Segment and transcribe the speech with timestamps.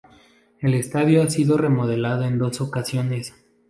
[0.59, 3.35] El estadio ha sido remodelado en dos ocasiones.